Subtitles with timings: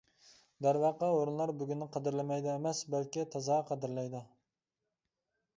[0.65, 4.27] دەرۋەقە ھۇرۇنلار بۈگۈننى قەدىرلىمەيدۇ ئەمەس، بەلكى تازا قەدىرلەيدۇ.